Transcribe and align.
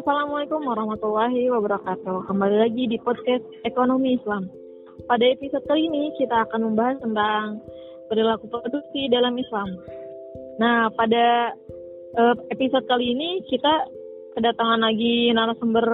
Assalamualaikum 0.00 0.64
warahmatullahi 0.64 1.52
wabarakatuh. 1.52 2.24
Kembali 2.24 2.56
lagi 2.56 2.88
di 2.88 2.96
podcast 3.04 3.44
Ekonomi 3.68 4.16
Islam. 4.16 4.48
Pada 5.04 5.28
episode 5.28 5.60
kali 5.68 5.92
ini 5.92 6.16
kita 6.16 6.48
akan 6.48 6.72
membahas 6.72 7.04
tentang 7.04 7.60
perilaku 8.08 8.48
produksi 8.48 9.12
dalam 9.12 9.36
Islam. 9.36 9.68
Nah, 10.56 10.88
pada 10.96 11.52
uh, 12.16 12.32
episode 12.48 12.88
kali 12.88 13.12
ini 13.12 13.44
kita 13.44 13.92
kedatangan 14.40 14.88
lagi 14.88 15.36
narasumber 15.36 15.84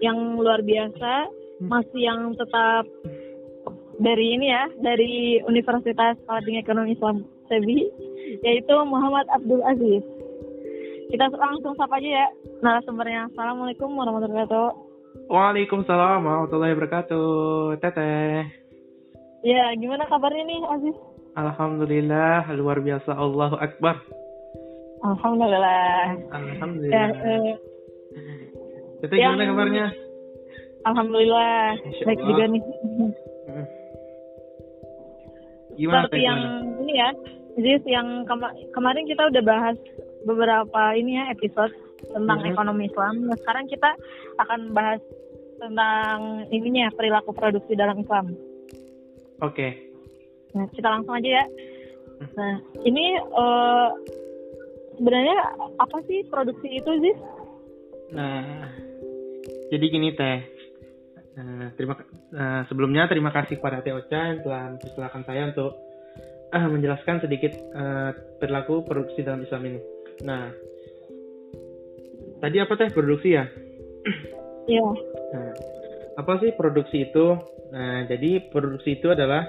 yang 0.00 0.40
luar 0.40 0.64
biasa, 0.64 1.28
masih 1.68 2.08
yang 2.08 2.32
tetap 2.32 2.88
dari 4.00 4.40
ini 4.40 4.56
ya, 4.56 4.72
dari 4.80 5.44
Universitas 5.44 6.16
Parating 6.24 6.64
Ekonomi 6.64 6.96
Islam 6.96 7.28
SEBI, 7.52 7.92
yaitu 8.40 8.72
Muhammad 8.88 9.28
Abdul 9.36 9.60
Aziz. 9.68 10.00
Kita 11.08 11.24
langsung 11.32 11.72
sapa 11.72 11.96
aja 11.96 12.24
ya 12.24 12.26
narasumbernya. 12.60 13.32
Assalamualaikum 13.32 13.88
warahmatullahi 13.96 14.44
wabarakatuh. 14.44 14.68
Waalaikumsalam 15.32 16.20
warahmatullahi 16.20 16.72
wabarakatuh. 16.76 17.28
Teteh. 17.80 18.44
Ya, 19.40 19.72
gimana 19.80 20.04
kabarnya 20.04 20.44
nih 20.44 20.60
Aziz? 20.68 20.96
Alhamdulillah, 21.32 22.52
luar 22.60 22.84
biasa. 22.84 23.16
Allahu 23.16 23.56
Akbar. 23.56 23.96
Alhamdulillah. 25.00 26.28
Alhamdulillah. 26.28 26.92
Ya, 26.92 27.06
eh, 27.08 27.56
Teteh 29.00 29.16
yang... 29.16 29.40
gimana 29.40 29.48
kabarnya? 29.48 29.86
Alhamdulillah. 30.84 31.72
Baik 32.04 32.20
juga 32.20 32.44
nih. 32.52 32.62
Gimana 35.78 36.04
Seperti 36.04 36.20
yang 36.20 36.40
ini 36.84 36.92
ya, 37.00 37.08
Aziz 37.58 37.82
yang 37.88 38.26
kema 38.28 38.52
kemarin 38.76 39.08
kita 39.08 39.30
udah 39.30 39.42
bahas 39.46 39.78
beberapa 40.28 40.92
ini 40.92 41.16
ya 41.16 41.24
episode 41.32 41.72
tentang 42.12 42.38
mm-hmm. 42.44 42.52
ekonomi 42.52 42.82
Islam. 42.92 43.14
Nah, 43.24 43.36
sekarang 43.40 43.64
kita 43.66 43.90
akan 44.38 44.60
bahas 44.76 45.00
tentang 45.58 46.46
ininya 46.54 46.92
perilaku 46.94 47.34
produksi 47.34 47.74
dalam 47.74 47.98
Islam. 47.98 48.36
Oke. 49.42 49.56
Okay. 49.56 49.70
Nah, 50.54 50.66
kita 50.70 50.88
langsung 50.88 51.16
aja 51.16 51.42
ya. 51.42 51.44
Nah, 52.34 52.54
ini 52.82 53.18
uh, 53.34 53.88
sebenarnya 54.98 55.38
apa 55.78 55.98
sih 56.06 56.26
produksi 56.26 56.68
itu 56.78 56.90
sih? 57.02 57.14
Nah, 58.14 58.66
jadi 59.70 59.84
gini 59.88 60.14
teh. 60.14 60.38
Uh, 61.38 61.70
terima 61.78 61.94
uh, 62.34 62.66
sebelumnya 62.66 63.06
terima 63.06 63.30
kasih 63.30 63.62
kepada 63.62 63.78
Teh 63.78 63.94
Ocha 63.94 64.34
yang 64.34 64.42
telah 64.42 64.74
mempersilahkan 64.74 65.22
saya 65.22 65.54
untuk 65.54 65.70
uh, 66.50 66.66
menjelaskan 66.66 67.22
sedikit 67.22 67.54
uh, 67.78 68.10
perilaku 68.42 68.82
produksi 68.82 69.22
dalam 69.22 69.46
Islam 69.46 69.62
ini. 69.70 69.80
Nah, 70.26 70.50
tadi 72.42 72.56
apa 72.58 72.72
teh 72.74 72.90
produksi 72.90 73.38
ya? 73.38 73.44
Iya. 74.68 74.88
Nah, 75.32 75.52
apa 76.18 76.32
sih 76.42 76.52
produksi 76.54 77.08
itu? 77.08 77.38
Nah, 77.72 78.04
jadi 78.08 78.50
produksi 78.50 78.98
itu 78.98 79.12
adalah 79.12 79.46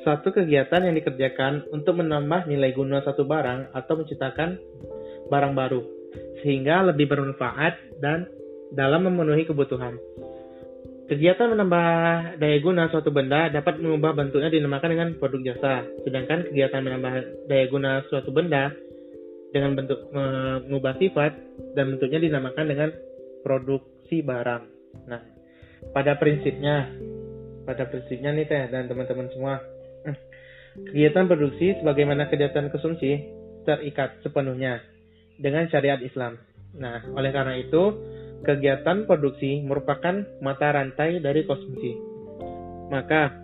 satu 0.00 0.32
kegiatan 0.32 0.80
yang 0.80 0.96
dikerjakan 0.96 1.68
untuk 1.70 2.00
menambah 2.00 2.48
nilai 2.48 2.72
guna 2.72 3.04
satu 3.04 3.28
barang 3.28 3.76
atau 3.76 3.94
menciptakan 4.00 4.56
barang 5.28 5.52
baru 5.52 5.80
sehingga 6.40 6.88
lebih 6.90 7.06
bermanfaat 7.06 8.00
dan 8.00 8.26
dalam 8.72 9.06
memenuhi 9.06 9.44
kebutuhan. 9.44 10.00
Kegiatan 11.10 11.50
menambah 11.50 11.86
daya 12.38 12.58
guna 12.62 12.86
suatu 12.86 13.10
benda 13.10 13.50
dapat 13.50 13.82
mengubah 13.82 14.14
bentuknya 14.14 14.46
dinamakan 14.46 14.90
dengan 14.94 15.08
produk 15.18 15.52
jasa. 15.52 15.82
Sedangkan 16.06 16.46
kegiatan 16.48 16.80
menambah 16.86 17.12
daya 17.50 17.66
guna 17.66 18.06
suatu 18.06 18.30
benda 18.30 18.70
dengan 19.50 19.74
bentuk 19.74 20.10
mengubah 20.14 20.94
sifat 20.98 21.32
dan 21.74 21.94
bentuknya 21.96 22.22
dinamakan 22.22 22.66
dengan 22.70 22.90
produksi 23.42 24.22
barang. 24.22 24.62
Nah, 25.10 25.22
pada 25.90 26.18
prinsipnya, 26.18 26.90
pada 27.66 27.86
prinsipnya 27.90 28.30
nih 28.34 28.46
teh 28.46 28.62
dan 28.70 28.86
teman-teman 28.86 29.28
semua, 29.34 29.58
kegiatan 30.90 31.26
produksi 31.26 31.78
sebagaimana 31.82 32.30
kegiatan 32.30 32.70
konsumsi 32.70 33.26
terikat 33.66 34.22
sepenuhnya 34.22 34.80
dengan 35.40 35.66
syariat 35.68 35.98
Islam. 35.98 36.38
Nah, 36.78 37.02
oleh 37.16 37.30
karena 37.34 37.58
itu, 37.58 37.82
kegiatan 38.46 39.04
produksi 39.04 39.60
merupakan 39.66 40.22
mata 40.38 40.68
rantai 40.70 41.18
dari 41.18 41.42
konsumsi. 41.42 41.92
Maka, 42.90 43.34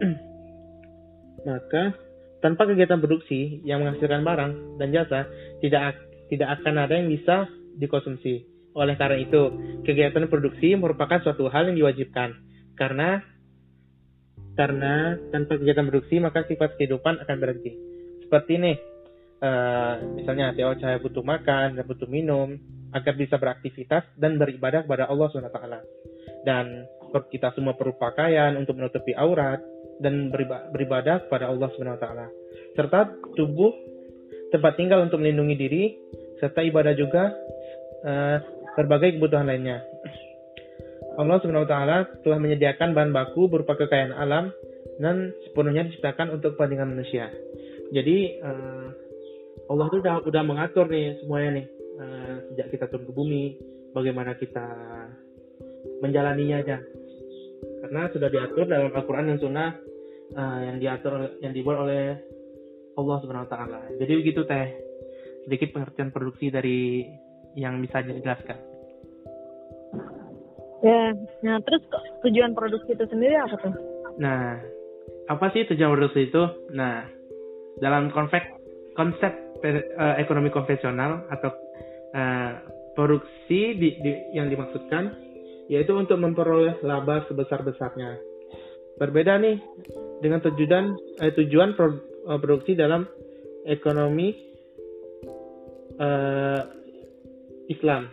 maka 1.48 2.09
tanpa 2.40 2.68
kegiatan 2.68 3.00
produksi 3.00 3.60
yang 3.64 3.84
menghasilkan 3.84 4.24
barang 4.24 4.52
dan 4.80 4.88
jasa, 4.92 5.28
tidak 5.60 5.96
tidak 6.32 6.60
akan 6.60 6.74
ada 6.80 6.94
yang 6.96 7.08
bisa 7.12 7.48
dikonsumsi. 7.76 8.48
Oleh 8.74 8.94
karena 8.94 9.18
itu, 9.18 9.50
kegiatan 9.82 10.30
produksi 10.30 10.78
merupakan 10.78 11.18
suatu 11.20 11.50
hal 11.50 11.70
yang 11.70 11.76
diwajibkan. 11.84 12.38
Karena 12.78 13.20
karena 14.54 15.16
tanpa 15.32 15.56
kegiatan 15.56 15.88
produksi 15.88 16.16
maka 16.20 16.44
sifat 16.46 16.76
kehidupan 16.76 17.22
akan 17.22 17.36
berhenti. 17.38 17.72
Seperti 18.24 18.50
ini, 18.60 18.72
uh, 19.42 19.94
misalnya 20.14 20.54
Teo 20.54 20.76
saya 20.78 21.00
butuh 21.02 21.24
makan 21.24 21.80
dan 21.80 21.84
butuh 21.86 22.06
minum 22.06 22.56
agar 22.90 23.14
bisa 23.14 23.38
beraktivitas 23.38 24.06
dan 24.18 24.38
beribadah 24.38 24.86
kepada 24.86 25.06
Allah 25.06 25.26
SWT. 25.30 25.58
Dan 26.46 26.86
kita 27.10 27.52
semua 27.54 27.74
perlu 27.74 27.94
pakaian 27.98 28.54
untuk 28.54 28.78
menutupi 28.78 29.12
aurat, 29.14 29.60
dan 30.00 30.32
beribadah 30.72 31.28
kepada 31.28 31.52
Allah 31.52 31.68
Subhanahu 31.76 32.00
wa 32.00 32.02
taala. 32.02 32.26
Serta 32.72 33.12
tubuh 33.36 33.70
tempat 34.48 34.80
tinggal 34.80 35.04
untuk 35.04 35.20
melindungi 35.20 35.54
diri 35.54 35.84
serta 36.40 36.64
ibadah 36.64 36.96
juga 36.96 37.36
uh, 38.02 38.36
berbagai 38.80 39.20
kebutuhan 39.20 39.44
lainnya. 39.44 39.84
Allah 41.20 41.36
Subhanahu 41.44 41.68
wa 41.68 41.70
taala 41.70 41.96
telah 42.24 42.40
menyediakan 42.40 42.96
bahan 42.96 43.12
baku 43.12 43.52
berupa 43.52 43.76
kekayaan 43.76 44.16
alam 44.16 44.48
dan 44.96 45.36
sepenuhnya 45.44 45.84
diciptakan 45.92 46.32
untuk 46.32 46.56
kepentingan 46.56 46.96
manusia. 46.96 47.28
Jadi 47.92 48.40
uh, 48.40 48.88
Allah 49.68 49.86
itu 49.92 50.00
udah 50.00 50.24
udah 50.24 50.42
mengatur 50.42 50.88
nih 50.88 51.20
semuanya 51.20 51.60
nih 51.60 51.66
uh, 52.00 52.34
sejak 52.50 52.66
kita 52.72 52.84
turun 52.88 53.04
ke 53.04 53.12
bumi 53.12 53.44
bagaimana 53.92 54.32
kita 54.40 54.64
menjalaninya 56.00 56.64
aja 56.64 56.76
karena 57.80 58.02
sudah 58.12 58.28
diatur 58.28 58.64
dalam 58.68 58.92
Al-Quran 58.92 59.26
dan 59.32 59.38
Sunnah 59.40 59.70
uh, 60.36 60.60
yang 60.64 60.76
diatur 60.78 61.40
yang 61.40 61.52
dibuat 61.56 61.88
oleh 61.88 62.16
Allah 62.96 63.16
Subhanahu 63.24 63.46
Wa 63.48 63.52
Taala. 63.52 63.80
Jadi 63.96 64.12
begitu 64.20 64.44
teh 64.44 64.66
sedikit 65.48 65.72
pengertian 65.72 66.12
produksi 66.12 66.52
dari 66.52 67.08
yang 67.56 67.80
bisa 67.80 68.04
dijelaskan. 68.04 68.58
Ya, 70.80 71.12
nah 71.44 71.60
terus 71.60 71.84
tujuan 72.24 72.56
produksi 72.56 72.96
itu 72.96 73.04
sendiri 73.04 73.36
apa 73.36 73.56
tuh? 73.60 73.74
Nah, 74.16 74.56
apa 75.28 75.52
sih 75.52 75.68
tujuan 75.68 75.92
produksi 75.92 76.32
itu? 76.32 76.42
Nah, 76.72 77.04
dalam 77.84 78.08
konsep 78.12 78.40
konsep 78.96 79.32
uh, 79.64 80.16
ekonomi 80.16 80.48
konvensional 80.48 81.28
atau 81.28 81.52
uh, 82.16 82.52
produksi 82.96 83.76
di, 83.76 83.88
di, 84.00 84.10
yang 84.32 84.48
dimaksudkan 84.48 85.12
yaitu 85.70 85.94
untuk 85.94 86.18
memperoleh 86.18 86.82
laba 86.82 87.22
sebesar-besarnya 87.30 88.30
Berbeda 89.00 89.40
nih 89.40 89.56
dengan 90.20 90.44
tujuan 90.44 90.92
eh, 91.24 91.32
tujuan 91.32 91.72
eh, 91.72 92.36
produksi 92.36 92.76
dalam 92.76 93.08
ekonomi 93.64 94.28
eh, 95.96 96.60
Islam, 97.72 98.12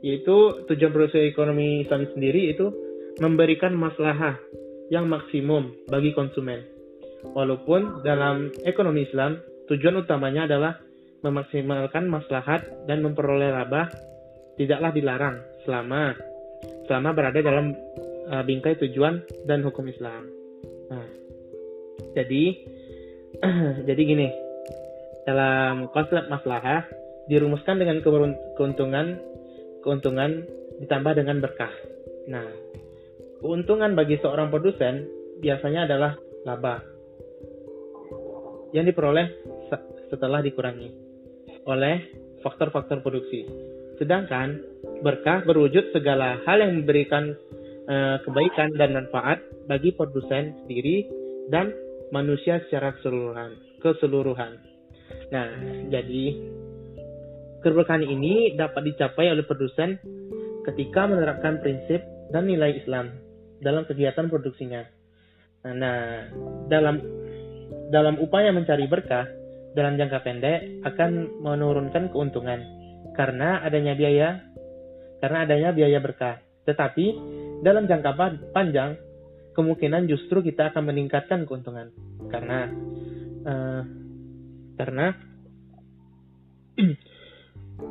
yaitu 0.00 0.64
tujuan 0.64 0.96
produksi 0.96 1.28
ekonomi 1.28 1.84
Islam 1.84 2.08
sendiri 2.16 2.56
itu 2.56 2.72
memberikan 3.20 3.76
maslahah 3.76 4.40
yang 4.88 5.12
maksimum 5.12 5.76
bagi 5.92 6.16
konsumen. 6.16 6.64
Walaupun 7.36 8.00
dalam 8.00 8.48
ekonomi 8.64 9.04
Islam 9.04 9.36
tujuan 9.68 10.00
utamanya 10.00 10.48
adalah 10.48 10.80
memaksimalkan 11.20 12.08
maslahat 12.08 12.64
dan 12.88 13.04
memperoleh 13.04 13.52
laba 13.52 13.92
tidaklah 14.56 14.88
dilarang 14.88 15.36
selama 15.68 16.16
selama 16.86 17.16
berada 17.16 17.40
dalam 17.40 17.72
uh, 18.28 18.42
bingkai 18.44 18.76
tujuan 18.80 19.24
dan 19.48 19.64
hukum 19.64 19.88
Islam. 19.88 20.28
Nah, 20.92 21.08
jadi 22.12 22.44
jadi 23.88 24.02
gini, 24.04 24.28
dalam 25.24 25.88
konsep 25.90 26.28
maslahah 26.28 26.84
dirumuskan 27.28 27.80
dengan 27.80 28.04
keuntungan 28.56 29.16
keuntungan 29.80 30.44
ditambah 30.80 31.12
dengan 31.16 31.40
berkah. 31.40 31.72
Nah, 32.28 32.48
keuntungan 33.40 33.96
bagi 33.96 34.20
seorang 34.20 34.48
produsen 34.48 35.08
biasanya 35.40 35.88
adalah 35.88 36.16
laba 36.44 36.80
yang 38.74 38.84
diperoleh 38.84 39.30
setelah 40.10 40.42
dikurangi 40.42 40.90
oleh 41.64 41.96
faktor-faktor 42.44 43.00
produksi. 43.00 43.48
Sedangkan 44.00 44.60
berkah 45.00 45.46
berwujud 45.46 45.94
segala 45.94 46.40
hal 46.44 46.60
yang 46.62 46.82
memberikan 46.82 47.34
uh, 47.86 48.18
kebaikan 48.26 48.74
dan 48.74 48.94
manfaat 48.96 49.40
bagi 49.70 49.94
produsen 49.94 50.54
sendiri 50.64 51.06
dan 51.48 51.70
manusia 52.10 52.58
secara 52.66 52.94
keseluruhan. 52.98 53.54
Keseluruhan. 53.80 54.52
Nah, 55.30 55.48
jadi 55.92 56.24
Keberkahan 57.64 58.04
ini 58.04 58.52
dapat 58.60 58.92
dicapai 58.92 59.32
oleh 59.32 59.40
produsen 59.40 59.96
ketika 60.68 61.08
menerapkan 61.08 61.64
prinsip 61.64 62.04
dan 62.28 62.44
nilai 62.44 62.76
Islam 62.76 63.08
dalam 63.64 63.88
kegiatan 63.88 64.28
produksinya. 64.28 64.84
Nah, 65.72 66.28
dalam 66.68 67.00
dalam 67.88 68.20
upaya 68.20 68.52
mencari 68.52 68.84
berkah 68.84 69.24
dalam 69.72 69.96
jangka 69.96 70.20
pendek 70.20 70.84
akan 70.84 71.40
menurunkan 71.40 72.12
keuntungan 72.12 72.60
karena 73.14 73.62
adanya 73.62 73.94
biaya 73.94 74.42
karena 75.22 75.38
adanya 75.46 75.70
biaya 75.72 75.98
berkah. 76.02 76.42
Tetapi 76.68 77.06
dalam 77.64 77.88
jangka 77.88 78.12
panjang 78.52 79.00
kemungkinan 79.54 80.10
justru 80.10 80.42
kita 80.42 80.74
akan 80.74 80.90
meningkatkan 80.90 81.46
keuntungan 81.48 81.94
karena 82.28 82.68
uh, 83.46 83.82
karena 84.74 85.06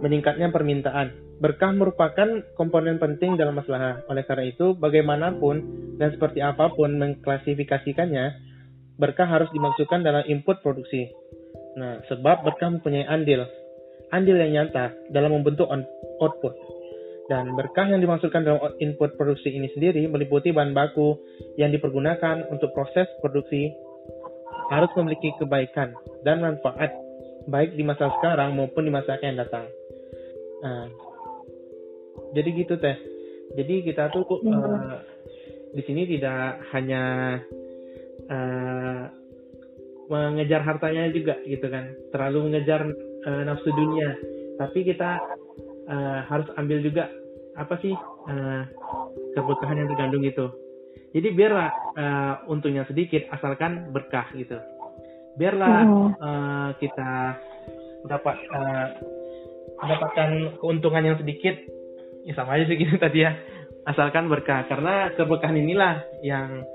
meningkatnya 0.03 0.51
permintaan. 0.51 1.23
Berkah 1.41 1.75
merupakan 1.75 2.39
komponen 2.55 3.01
penting 3.01 3.35
dalam 3.35 3.59
masalah. 3.59 4.05
Oleh 4.07 4.23
karena 4.23 4.47
itu, 4.47 4.77
bagaimanapun 4.77 5.55
dan 5.99 6.15
seperti 6.15 6.39
apa 6.39 6.71
pun 6.71 6.95
mengklasifikasikannya, 6.95 8.25
berkah 8.95 9.27
harus 9.27 9.51
dimaksudkan 9.51 10.05
dalam 10.05 10.23
input 10.29 10.63
produksi. 10.63 11.11
Nah, 11.75 11.99
sebab 12.07 12.47
berkah 12.47 12.69
mempunyai 12.71 13.03
andil, 13.09 13.43
andil 14.13 14.37
yang 14.37 14.53
nyata 14.53 14.93
dalam 15.09 15.33
membentuk 15.33 15.65
output. 16.21 16.53
Dan 17.31 17.57
berkah 17.57 17.87
yang 17.89 18.03
dimaksudkan 18.03 18.45
dalam 18.45 18.61
input 18.77 19.17
produksi 19.17 19.49
ini 19.49 19.71
sendiri 19.73 20.05
meliputi 20.05 20.53
bahan 20.53 20.75
baku 20.75 21.17
yang 21.57 21.73
dipergunakan 21.73 22.45
untuk 22.53 22.75
proses 22.77 23.09
produksi 23.23 23.73
harus 24.69 24.91
memiliki 24.99 25.33
kebaikan 25.41 25.97
dan 26.21 26.43
manfaat 26.43 26.93
baik 27.47 27.75
di 27.75 27.83
masa 27.83 28.11
sekarang 28.19 28.55
maupun 28.55 28.85
di 28.85 28.91
masa 28.91 29.17
akan 29.17 29.39
datang. 29.39 29.65
Nah, 30.63 30.87
jadi 32.35 32.49
gitu 32.53 32.75
teh. 32.79 32.97
Jadi 33.53 33.83
kita 33.87 34.11
tuh 34.11 34.23
uh, 34.23 34.99
di 35.75 35.81
sini 35.83 36.07
tidak 36.07 36.63
hanya 36.71 37.03
uh, 38.31 39.03
mengejar 40.07 40.63
hartanya 40.63 41.07
juga 41.11 41.39
gitu 41.43 41.67
kan, 41.67 41.91
terlalu 42.11 42.51
mengejar 42.51 42.87
uh, 43.25 43.41
nafsu 43.47 43.69
dunia, 43.71 44.15
tapi 44.59 44.85
kita 44.85 45.19
uh, 45.89 46.19
harus 46.27 46.47
ambil 46.59 46.79
juga 46.83 47.09
apa 47.53 47.77
sih 47.81 47.93
uh, 48.29 48.63
keberkahan 49.37 49.79
yang 49.79 49.89
tergandung 49.89 50.25
itu. 50.25 50.45
Jadi 51.13 51.29
biarlah 51.29 51.69
uh, 51.93 52.33
untungnya 52.49 52.89
sedikit 52.89 53.29
asalkan 53.29 53.93
berkah 53.93 54.25
gitu. 54.33 54.57
Biarlah 55.37 55.77
uh, 56.17 56.69
kita 56.81 57.37
dapat 58.09 58.35
uh, 58.49 58.87
mendapatkan 59.81 60.57
keuntungan 60.57 61.03
yang 61.13 61.17
sedikit. 61.21 61.53
Ya 62.23 62.33
sama 62.33 62.55
aja 62.57 62.65
sih 62.65 62.77
gitu 62.81 62.97
tadi 62.97 63.29
ya. 63.29 63.37
Asalkan 63.85 64.25
berkah. 64.25 64.65
Karena 64.65 65.13
keberkahan 65.13 65.53
inilah 65.53 66.01
yang 66.25 66.65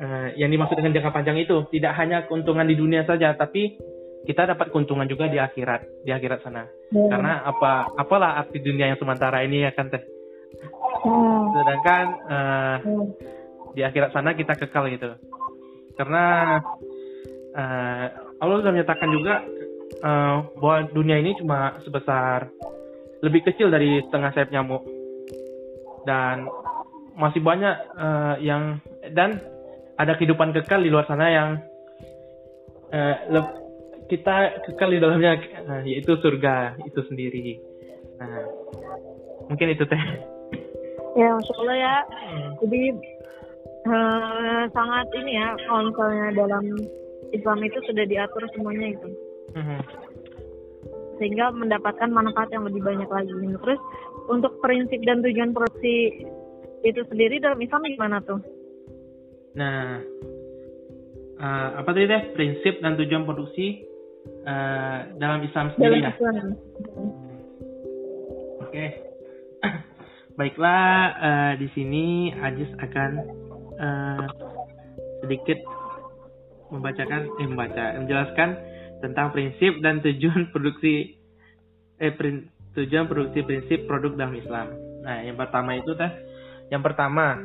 uh, 0.00 0.28
yang 0.32 0.48
dimaksud 0.48 0.80
dengan 0.80 0.96
jangka 0.96 1.12
panjang 1.12 1.36
itu. 1.44 1.68
Tidak 1.68 1.92
hanya 1.92 2.24
keuntungan 2.24 2.64
di 2.64 2.80
dunia 2.80 3.04
saja 3.04 3.36
tapi 3.36 3.76
kita 4.24 4.56
dapat 4.56 4.72
keuntungan 4.72 5.04
juga 5.04 5.28
di 5.28 5.36
akhirat 5.36 6.04
di 6.04 6.10
akhirat 6.10 6.40
sana. 6.44 6.64
Hmm. 6.94 7.10
karena 7.10 7.42
apa 7.42 7.90
apalah 7.98 8.38
arti 8.38 8.62
dunia 8.62 8.94
yang 8.94 8.98
sementara 9.00 9.42
ini 9.42 9.66
ya 9.66 9.74
kan 9.74 9.90
teh? 9.90 10.02
Hmm. 11.04 11.52
sedangkan 11.52 12.04
uh, 12.30 12.76
di 13.74 13.82
akhirat 13.82 14.14
sana 14.14 14.32
kita 14.32 14.54
kekal 14.54 14.86
gitu. 14.88 15.18
Karena 15.98 16.58
uh, 17.54 18.06
Allah 18.38 18.56
sudah 18.62 18.72
menyatakan 18.72 19.10
juga 19.10 19.42
uh, 20.02 20.36
bahwa 20.58 20.78
dunia 20.94 21.18
ini 21.18 21.34
cuma 21.38 21.78
sebesar 21.82 22.48
lebih 23.20 23.44
kecil 23.50 23.68
dari 23.68 24.00
setengah 24.06 24.30
sayap 24.32 24.50
nyamuk. 24.54 24.82
Dan 26.04 26.46
masih 27.18 27.42
banyak 27.42 27.76
uh, 27.94 28.34
yang 28.42 28.78
dan 29.14 29.42
ada 29.94 30.18
kehidupan 30.18 30.50
kekal 30.54 30.82
di 30.82 30.90
luar 30.90 31.06
sana 31.06 31.26
yang 31.30 31.50
uh, 32.90 33.16
kita 34.10 34.64
kekal 34.68 34.92
di 34.92 34.98
dalamnya 35.00 35.40
uh, 35.68 35.82
yaitu 35.82 36.16
surga 36.20 36.76
itu 36.84 37.00
sendiri. 37.08 37.60
Nah, 38.20 38.44
mungkin 39.48 39.72
itu 39.72 39.84
teh. 39.88 40.02
Ya, 41.14 41.30
masya 41.34 41.54
Allah 41.62 41.76
ya. 41.78 41.96
Hmm. 42.04 42.50
Jadi 42.64 42.82
uh, 43.88 44.62
sangat 44.72 45.06
ini 45.16 45.32
ya 45.36 45.48
kalau 45.68 45.92
misalnya 45.92 46.26
dalam 46.34 46.64
Islam 47.34 47.58
itu 47.64 47.78
sudah 47.84 48.04
diatur 48.06 48.42
semuanya 48.54 48.94
itu 48.94 49.08
mm-hmm. 49.56 49.80
sehingga 51.20 51.50
mendapatkan 51.52 52.10
manfaat 52.10 52.50
yang 52.54 52.64
lebih 52.68 52.80
banyak 52.84 53.08
lagi 53.08 53.32
terus 53.34 53.80
untuk 54.30 54.58
prinsip 54.62 55.00
dan 55.04 55.20
tujuan 55.20 55.52
produksi 55.52 56.26
itu 56.84 57.00
sendiri 57.08 57.40
dalam 57.40 57.60
Islam 57.60 57.88
gimana 57.88 58.18
tuh 58.24 58.40
nah 59.54 60.00
uh, 61.38 61.68
apa 61.78 61.90
tadi 61.94 62.10
deh 62.10 62.22
prinsip 62.34 62.82
dan 62.82 62.98
tujuan 62.98 63.26
produksi 63.26 63.82
uh, 64.44 64.98
dalam 65.18 65.40
Islam 65.44 65.72
sendiri 65.74 66.00
dalam 66.00 66.04
ya 66.04 66.12
oke 68.60 68.68
okay. 68.68 68.88
baiklah 70.38 70.86
uh, 71.20 71.52
di 71.60 71.68
sini 71.72 72.32
Ajis 72.34 72.70
akan 72.80 73.10
uh, 73.78 74.26
sedikit 75.24 75.58
membacakan 76.72 77.30
eh 77.38 77.46
membaca 77.46 77.84
menjelaskan 78.00 78.48
tentang 79.00 79.30
prinsip 79.30 79.78
dan 79.84 80.00
tujuan 80.00 80.48
produksi 80.52 81.16
eh 82.00 82.12
prin, 82.12 82.50
tujuan 82.74 83.06
produksi 83.06 83.46
prinsip 83.46 83.86
produk 83.86 84.18
dalam 84.18 84.34
Islam. 84.34 84.66
Nah, 85.06 85.22
yang 85.22 85.38
pertama 85.38 85.78
itu 85.78 85.94
teh 85.94 86.10
yang 86.72 86.82
pertama 86.82 87.38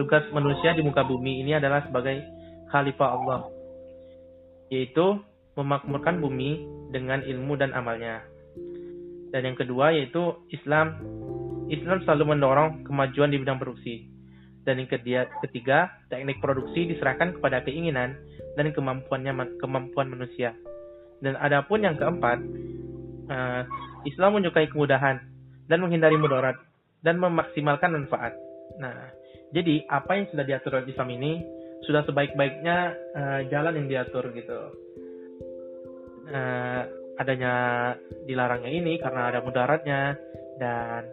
tugas 0.00 0.24
manusia 0.32 0.72
di 0.72 0.80
muka 0.80 1.04
bumi 1.04 1.44
ini 1.44 1.52
adalah 1.58 1.84
sebagai 1.84 2.22
khalifah 2.70 3.10
Allah 3.18 3.40
yaitu 4.70 5.18
memakmurkan 5.60 6.18
bumi 6.18 6.64
dengan 6.90 7.20
ilmu 7.22 7.54
dan 7.60 7.76
amalnya. 7.76 8.24
Dan 9.30 9.52
yang 9.52 9.56
kedua 9.56 9.94
yaitu 9.94 10.34
Islam 10.50 10.98
Islam 11.70 12.02
selalu 12.02 12.34
mendorong 12.34 12.82
kemajuan 12.82 13.30
di 13.30 13.38
bidang 13.38 13.62
produksi. 13.62 14.10
Dan 14.66 14.82
yang 14.82 14.90
ketiga, 15.40 15.88
teknik 16.12 16.42
produksi 16.42 16.84
diserahkan 16.90 17.38
kepada 17.38 17.64
keinginan 17.64 18.18
dan 18.58 18.74
kemampuannya 18.74 19.56
kemampuan 19.62 20.10
manusia. 20.10 20.52
Dan 21.22 21.38
adapun 21.38 21.86
yang 21.86 21.96
keempat, 21.96 22.42
uh, 23.30 23.62
Islam 24.04 24.36
menyukai 24.36 24.68
kemudahan 24.68 25.22
dan 25.70 25.78
menghindari 25.80 26.18
mudarat 26.18 26.58
dan 27.00 27.16
memaksimalkan 27.22 27.94
manfaat. 27.94 28.36
Nah, 28.82 29.14
jadi 29.54 29.86
apa 29.88 30.18
yang 30.18 30.26
sudah 30.28 30.44
diatur 30.44 30.76
oleh 30.76 30.90
Islam 30.90 31.08
ini 31.14 31.32
sudah 31.88 32.04
sebaik-baiknya 32.04 32.76
uh, 33.16 33.40
jalan 33.48 33.78
yang 33.80 33.86
diatur 33.88 34.28
gitu. 34.36 34.60
Uh, 36.30 37.00
adanya 37.20 37.54
dilarangnya 38.24 38.72
ini 38.72 38.96
karena 38.96 39.28
ada 39.28 39.44
mudaratnya 39.44 40.16
dan 40.56 41.04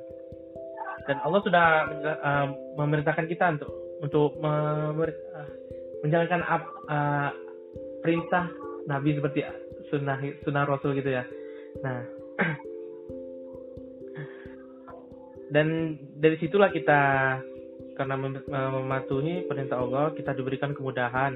dan 1.03 1.17
Allah 1.19 1.41
sudah 1.43 1.67
uh, 2.23 2.47
memerintahkan 2.79 3.27
kita 3.27 3.59
untuk 3.59 3.71
untuk 3.99 4.39
uh, 4.39 4.95
menjalankan 6.05 6.41
uh, 6.47 7.29
perintah 7.99 8.47
Nabi 8.87 9.19
seperti 9.19 9.43
sunnah 9.91 10.19
sunnah 10.47 10.63
Rasul 10.63 10.95
gitu 10.95 11.11
ya. 11.11 11.27
Nah, 11.83 11.99
dan 15.53 15.97
dari 16.19 16.39
situlah 16.39 16.71
kita 16.71 17.01
karena 17.99 18.15
mematuhi 18.79 19.43
perintah 19.49 19.81
Allah 19.81 20.13
kita 20.13 20.37
diberikan 20.37 20.71
kemudahan 20.71 21.35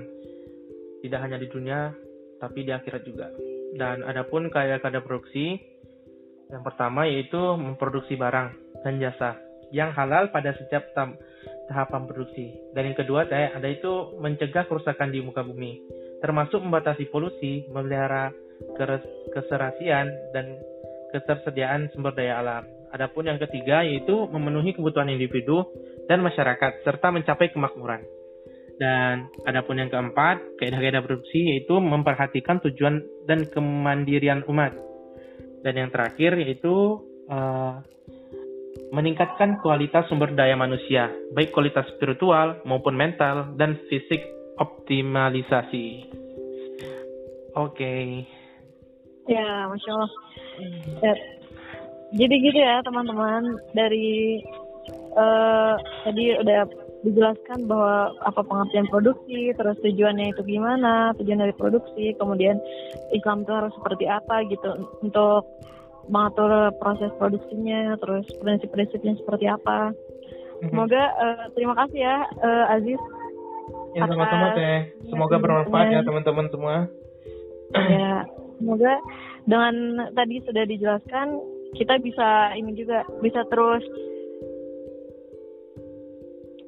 tidak 1.02 1.20
hanya 1.26 1.42
di 1.42 1.48
dunia 1.50 1.92
tapi 2.40 2.64
di 2.64 2.72
akhirat 2.72 3.04
juga. 3.04 3.51
Dan 3.76 4.04
adapun 4.04 4.52
kayak 4.52 4.84
kada 4.84 5.00
produksi 5.00 5.60
yang 6.52 6.68
pertama 6.68 7.08
yaitu 7.08 7.40
memproduksi 7.56 8.20
barang 8.20 8.52
dan 8.84 9.00
jasa 9.00 9.40
yang 9.72 9.96
halal 9.96 10.28
pada 10.36 10.52
setiap 10.60 10.92
tahapan 11.72 12.04
produksi. 12.04 12.52
Dan 12.76 12.92
yang 12.92 12.98
kedua, 13.00 13.24
ada 13.32 13.70
itu 13.72 14.20
mencegah 14.20 14.68
kerusakan 14.68 15.16
di 15.16 15.24
muka 15.24 15.48
bumi, 15.48 15.80
termasuk 16.20 16.60
membatasi 16.60 17.08
polusi, 17.08 17.66
memelihara 17.72 18.36
keserasian 19.32 20.12
dan 20.36 20.60
ketersediaan 21.16 21.88
sumber 21.96 22.12
daya 22.12 22.44
alam. 22.44 22.64
Adapun 22.92 23.32
yang 23.32 23.40
ketiga 23.40 23.88
yaitu 23.88 24.28
memenuhi 24.28 24.76
kebutuhan 24.76 25.08
individu 25.08 25.64
dan 26.12 26.20
masyarakat 26.20 26.84
serta 26.84 27.08
mencapai 27.08 27.56
kemakmuran. 27.56 28.04
Dan 28.80 29.30
adapun 29.46 29.78
yang 29.78 29.90
keempat, 29.90 30.58
kaidah-kaidah 30.58 31.04
produksi 31.06 31.56
yaitu 31.56 31.78
memperhatikan 31.78 32.60
tujuan 32.66 33.02
dan 33.30 33.46
kemandirian 33.50 34.42
umat. 34.50 34.74
Dan 35.62 35.78
yang 35.78 35.90
terakhir 35.94 36.38
yaitu 36.42 37.02
uh, 37.30 37.78
meningkatkan 38.92 39.62
kualitas 39.62 40.10
sumber 40.10 40.34
daya 40.34 40.58
manusia, 40.58 41.14
baik 41.32 41.54
kualitas 41.56 41.88
spiritual 41.96 42.60
maupun 42.66 42.98
mental 42.98 43.54
dan 43.56 43.80
fisik 43.88 44.26
optimalisasi. 44.58 46.10
Oke. 47.56 47.78
Okay. 47.78 48.06
Ya, 49.30 49.70
masya 49.70 49.92
Allah. 49.96 50.12
Ya. 51.02 51.14
jadi 52.12 52.36
gitu 52.44 52.60
ya 52.60 52.84
teman-teman 52.84 53.56
dari 53.72 54.44
uh, 55.16 55.80
tadi 56.04 56.36
udah 56.36 56.68
dijelaskan 57.02 57.66
bahwa 57.66 58.14
apa 58.22 58.42
pengertian 58.46 58.88
produksi, 58.90 59.54
terus 59.58 59.78
tujuannya 59.82 60.34
itu 60.34 60.42
gimana, 60.46 61.18
tujuan 61.18 61.42
dari 61.42 61.56
produksi, 61.58 62.14
kemudian 62.18 62.62
Islam 63.10 63.42
itu 63.42 63.52
harus 63.54 63.74
seperti 63.78 64.06
apa 64.06 64.46
gitu 64.50 64.70
untuk 65.02 65.50
mengatur 66.10 66.74
proses 66.78 67.10
produksinya, 67.18 67.98
terus 67.98 68.26
prinsip-prinsipnya 68.42 69.18
seperti 69.18 69.46
apa. 69.50 69.94
Mhm. 70.62 70.70
Semoga 70.70 71.04
uh, 71.18 71.46
terima 71.58 71.74
kasih 71.74 72.00
ya 72.06 72.18
uh, 72.42 72.76
Aziz. 72.78 73.02
Ya 73.98 74.08
sama-sama 74.08 74.56
teh. 74.56 74.94
Semoga 75.10 75.36
bermanfaat 75.42 75.88
ya 75.92 76.02
teman-teman 76.06 76.48
semua. 76.48 76.76
Ya, 77.72 78.28
semoga 78.60 78.94
dengan 79.48 79.74
tadi 80.12 80.44
sudah 80.44 80.64
dijelaskan 80.68 81.28
kita 81.76 82.00
bisa 82.04 82.52
ini 82.56 82.76
juga 82.76 83.04
bisa 83.24 83.48
terus 83.48 83.84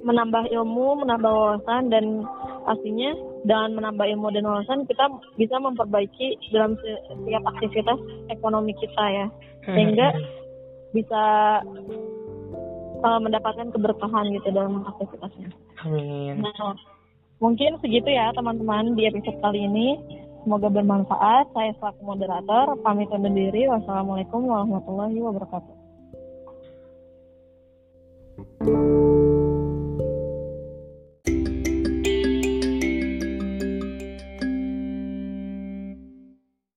menambah 0.04 0.52
ilmu, 0.52 1.04
menambah 1.04 1.32
wawasan 1.32 1.88
dan 1.88 2.28
pastinya 2.68 3.12
dengan 3.44 3.76
menambah 3.80 4.06
ilmu 4.16 4.28
dan 4.36 4.44
wawasan 4.48 4.88
kita 4.88 5.08
bisa 5.36 5.56
memperbaiki 5.60 6.40
dalam 6.52 6.76
setiap 6.80 7.44
aktivitas 7.56 8.00
ekonomi 8.32 8.72
kita 8.80 9.04
ya 9.12 9.28
sehingga 9.64 10.12
bisa 10.96 11.24
uh, 13.04 13.20
mendapatkan 13.20 13.68
keberkahan 13.72 14.32
gitu 14.32 14.48
dalam 14.52 14.84
aktivitasnya. 14.88 15.50
Amin. 15.84 16.40
Nah, 16.44 16.76
mungkin 17.44 17.80
segitu 17.84 18.08
ya 18.08 18.32
teman-teman 18.36 18.96
di 18.96 19.08
episode 19.08 19.40
kali 19.44 19.66
ini. 19.68 20.00
Semoga 20.44 20.68
bermanfaat. 20.68 21.56
Saya 21.56 21.72
selaku 21.80 22.04
moderator 22.04 22.76
pamit 22.84 23.08
undur 23.16 23.32
diri. 23.32 23.64
Wassalamualaikum 23.72 24.44
warahmatullahi 24.44 25.16
wabarakatuh. 25.24 25.76